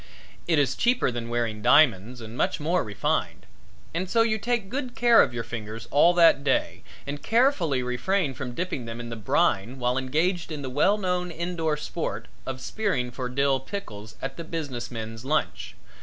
[0.47, 3.45] It is cheaper than wearing diamonds and much more refined,
[3.93, 8.33] and so you take good care of your fingers all that day and carefully refrain
[8.33, 12.59] from dipping them in the brine while engaged in the well known indoor sport of
[12.61, 15.75] spearing for dill pickles at the business men's lunch.